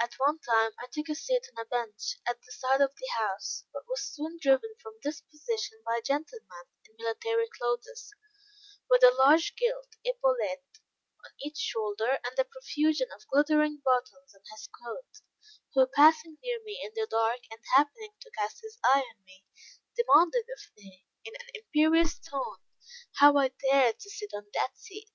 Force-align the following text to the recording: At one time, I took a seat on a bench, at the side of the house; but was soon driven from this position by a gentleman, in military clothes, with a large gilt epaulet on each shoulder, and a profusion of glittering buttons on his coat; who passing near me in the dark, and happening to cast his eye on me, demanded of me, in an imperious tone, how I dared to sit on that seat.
At 0.00 0.14
one 0.16 0.38
time, 0.38 0.70
I 0.78 0.86
took 0.90 1.10
a 1.10 1.14
seat 1.14 1.42
on 1.54 1.60
a 1.62 1.66
bench, 1.68 2.16
at 2.26 2.40
the 2.40 2.52
side 2.52 2.80
of 2.80 2.94
the 2.96 3.10
house; 3.18 3.66
but 3.70 3.82
was 3.86 4.00
soon 4.02 4.38
driven 4.40 4.74
from 4.80 4.94
this 5.04 5.20
position 5.20 5.82
by 5.84 5.96
a 5.98 6.00
gentleman, 6.00 6.64
in 6.88 6.94
military 6.98 7.48
clothes, 7.50 8.08
with 8.88 9.04
a 9.04 9.10
large 9.10 9.54
gilt 9.56 9.88
epaulet 10.06 10.62
on 11.22 11.32
each 11.42 11.58
shoulder, 11.58 12.18
and 12.24 12.38
a 12.38 12.44
profusion 12.46 13.08
of 13.14 13.26
glittering 13.26 13.82
buttons 13.84 14.34
on 14.34 14.40
his 14.50 14.68
coat; 14.68 15.20
who 15.74 15.86
passing 15.86 16.38
near 16.42 16.62
me 16.64 16.80
in 16.82 16.92
the 16.94 17.06
dark, 17.06 17.40
and 17.50 17.60
happening 17.74 18.14
to 18.22 18.30
cast 18.38 18.62
his 18.62 18.78
eye 18.82 19.02
on 19.14 19.22
me, 19.26 19.44
demanded 19.94 20.46
of 20.50 20.74
me, 20.78 21.04
in 21.26 21.34
an 21.34 21.48
imperious 21.52 22.18
tone, 22.18 22.56
how 23.16 23.36
I 23.36 23.48
dared 23.48 23.98
to 24.00 24.08
sit 24.08 24.32
on 24.32 24.46
that 24.54 24.78
seat. 24.78 25.12